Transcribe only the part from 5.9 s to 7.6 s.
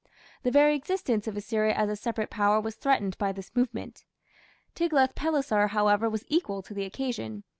was equal to the occasion.